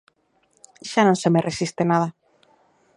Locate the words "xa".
0.91-1.01